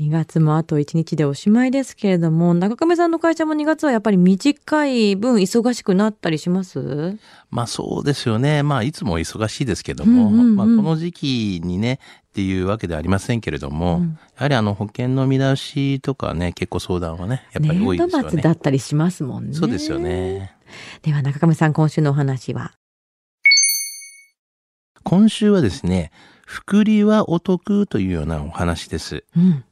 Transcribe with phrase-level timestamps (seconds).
[0.00, 7.18] 2月もあと1日でおしまいですけれども、中亀さんの会社も2月はやっぱり短い分忙しくなったりします？
[7.50, 8.62] まあそうですよね。
[8.62, 11.98] まあいつも忙しいですけども、うんうんうんまあこの時期にね、
[12.28, 18.30] っていうわけではありませんけれども、うんやはりあの保険の見直しとかね、結構相談はね、やっぱり多いですよね。
[18.30, 19.54] 末だったりしますもんね。
[19.54, 19.98] そうですよ。
[19.98, 20.54] ね。
[21.02, 22.72] では中亀さん、今週のお話は？
[25.02, 26.12] 今週はですね、
[26.46, 29.24] 福利はお得というようなお話です。
[29.36, 29.64] うん。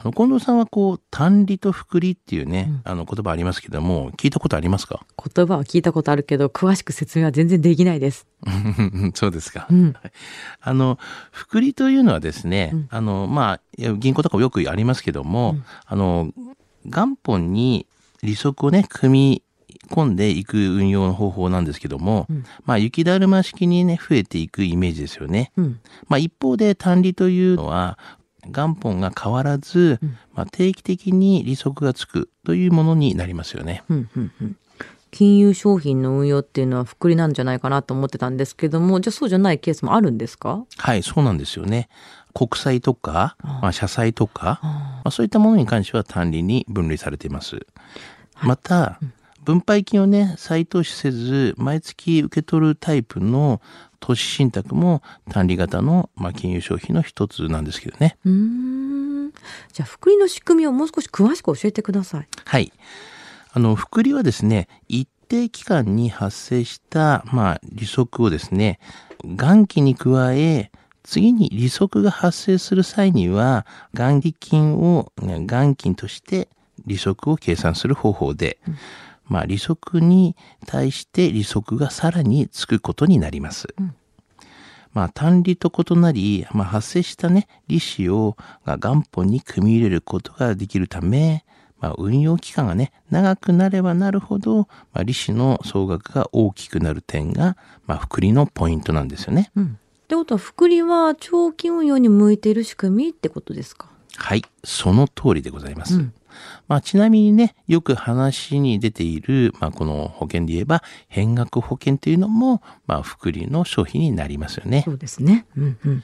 [0.00, 5.04] あの、近藤さんはこう、単利と福利っていうね、うんあの言葉ありますけども、聞いたことありますか？
[5.34, 8.26] 言葉は聞いたことあるけど、詳しく説明は全然できないです。
[9.14, 9.66] そうですか。
[9.70, 9.94] うん。
[10.60, 10.98] あの、
[11.32, 16.32] 福利というのはですね、うんあの、まあ、銀行とかもよくありますけども、うんあの、
[16.84, 17.86] 元本に
[18.22, 19.42] 利息をね、組み
[19.90, 25.52] 込んでいく運用の方法なんですけども、うんまあ、雪だるま式にね、増えていくイメージですよね。
[25.56, 25.80] うん。
[26.08, 27.98] まあ、一方で単利というのは、
[28.46, 33.82] 元本が変わらず、うんまあ、定期的に利息がつくというものになりますよね。
[33.88, 34.10] うん。
[34.16, 34.32] うん。
[34.40, 34.56] うん。
[35.10, 40.66] 金融商品の運用っていうのは福利なんじゃないかなと思ってたんですけども、じゃあそうじゃないケースもあるんですか？
[40.76, 41.88] はい、そうなんですよね。
[42.34, 47.66] 国債とか、あまあ、社債とか、あまあ、そういったものに関しては単利に分類されています。
[48.42, 49.00] また、
[49.44, 53.62] 分配金をね、再投資せず、毎月受け取るタイプの
[54.00, 58.16] 投資信託も単利型の、まあ、金融商品の一つなんですけどね。
[58.24, 59.32] うーん。
[59.72, 62.28] じゃあ福利の仕組みをもう少し詳しく教えてください。
[62.44, 62.72] はい。
[63.52, 68.78] あの、福利はですね、一定期間に発生した、まあ、利息をですね、
[69.24, 70.70] 元金に加え、
[71.02, 76.48] 次に利息が発生する際には、元利金をね元金として
[76.86, 78.58] 利息を計算する方法で、
[79.28, 80.34] まあ、利息に
[80.66, 83.68] 対して利息がさらにつくことになります。
[83.78, 83.94] うん
[84.94, 91.44] まあ、単利と異なり、まあ、発生したね、利子をが元本に組み入れることができるため、
[91.78, 97.56] まあ、運用期間がね、長くなればなるほど、まあ、利子の総額が大きくなる点が、
[97.86, 99.52] まあ、福利のポイントなんですよね。
[99.54, 99.78] うん。
[100.04, 103.90] ってことは福利は長期運用に向いている仕組みってことですか？
[104.16, 105.96] はい、その通りでございます。
[105.96, 106.14] うん
[106.68, 114.82] まあ、ちなみにね、よく話に出ている、まあ、この保険で言えば、変額保険というのも、まあ、福利の商品になりますよね。
[114.84, 115.46] そうですね。
[115.56, 115.94] うんうん。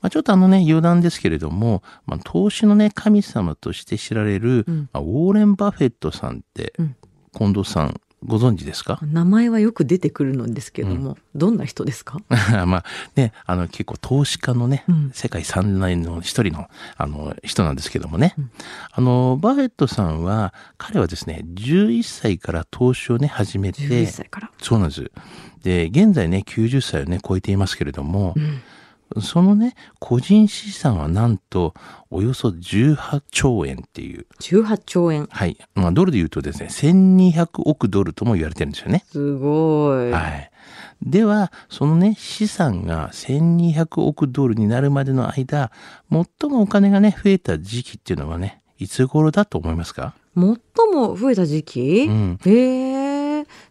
[0.00, 6.96] まあ、ちょっとあのね、余談ですけれども、まあ、投資のね、神様として知られる、うんまあ、ウォーレン・バフェットさんって、うん
[7.36, 8.98] 近藤さん、ご存知ですか？
[9.02, 12.18] 名前はよく出てくるのですけども、どんな人ですか？
[12.66, 12.84] まあ
[13.16, 15.10] ね、あの結構投資家のね、うん。
[15.12, 18.50] 世界三大の一人のあの人なんですけどもね、うん。
[18.92, 24.50] あの、バフェットさんは、彼はですね、11歳から投資をね、始め11て、歳から。
[24.60, 25.10] そうなんです。
[25.62, 28.60] で、現在ね、90歳をね、超えていますけれどもう、ん
[29.20, 31.74] そのね、個人資産はなんと、
[32.10, 35.26] およそ18兆円っていう、18兆円。
[35.30, 35.56] はい。
[35.74, 39.04] まあ、ドルで言うとですね、1200億ドルとも言われてるんですよね。
[39.10, 40.10] すごい。
[40.10, 40.50] はい。
[41.02, 45.70] では、そのね、資産が1200億ドルになるまでの間、
[46.10, 50.14] 最もお金がね、増えた時期っていうのはね、いつ頃だと思いますか？
[50.36, 50.44] 最
[50.92, 52.38] も増えた時期、うん。
[52.44, 53.03] へえ、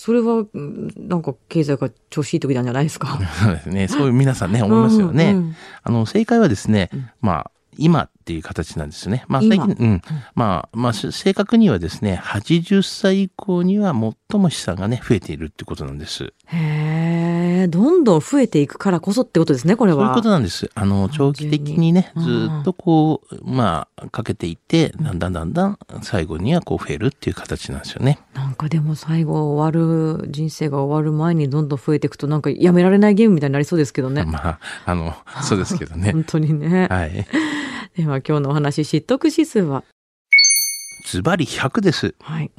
[0.00, 3.18] それは、うんなんか経済が調子いい時なんじゃないですか？
[3.42, 3.88] そうですね。
[3.88, 5.32] そういう皆さんね、思いますよね。
[5.32, 9.24] うんうんあの、正解はですね、うんまあ、今っていう形なんですね。
[9.26, 10.02] まあ、今最近、うん。
[10.36, 13.92] まあ、まあ、し正確にはですね、80歳以降には
[14.30, 16.24] 最も資産がね、増えているってことなんです。
[16.46, 19.98] へえ、どんどん増えていくからこそってことですね、これは。
[19.98, 20.70] そういうことなんです。
[20.74, 28.18] あの、長期的にね、ずっとこう、まあ、かけていって、だんだんだんだん最後にはこう増えるっていう形なんですよね。
[28.34, 34.24] なんかでも最後終わる、人生が終わる前にどんどん増えていくとなんかやめられないゲームみたいになりそうですけどね。
[34.24, 36.12] まあ、あの、そうですけどね。
[36.12, 36.86] 本当にね。
[36.88, 37.26] はい。
[37.96, 39.82] では今日のお話、知得指数は？
[41.06, 42.14] ズバリ100です。
[42.20, 42.50] はい。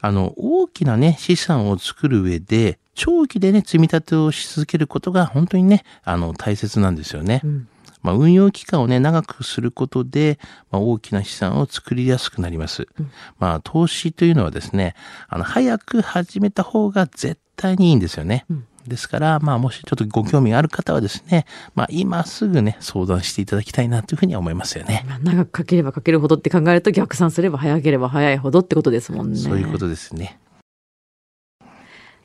[0.00, 7.40] あの、大きなね、資産を作る上で、長期でね、積み立てをし続けることが本当にね、あの、大切なんですよね。
[7.44, 7.68] うん。
[8.02, 10.38] まあ、運用期間をね、長くすることで、
[10.70, 12.88] まあ、大きな資産を作りやすくなります。
[12.98, 14.94] うんまあ、投資というのはですね、
[15.28, 18.44] あの、早く始めた方が絶対にいいんですよね。
[18.50, 25.04] うんですから、まあ、もしちょっとご興味がある方はですね、まあ、今すぐね、相談していただきたいなというふうには思いますよね。
[25.08, 29.38] まあ長くかければかけるほどって考えると逆算すれば早ければ早いほどってことですもんね。
[29.38, 30.38] そういうことですね。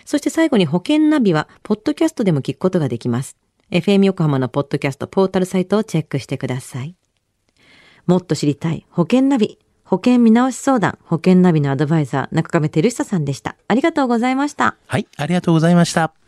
[0.04, 3.36] そして最後に保険ナビは、ポッドキャストでも聞くことができます。
[3.70, 6.96] FM 横浜のポッドキャストポータルサイトをチェックしてください。
[8.06, 9.58] もっと知りたい保険ナビ。
[9.84, 13.56] 保険見直し相談、保険ナビのアドバイザー、中亀照久さんでした。
[13.68, 14.76] ありがとうございました。
[14.88, 16.25] はい、ありがとうございました。